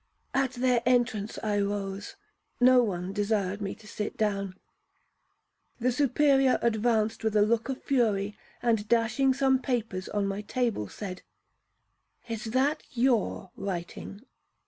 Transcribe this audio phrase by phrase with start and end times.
[0.33, 4.55] At their entrance I rose,—no one desired me to sit down.
[5.79, 10.87] The Superior advanced with a look of fury, and, dashing some papers on my table,
[10.89, 11.21] said,
[12.27, 14.21] 'Is that your writing?'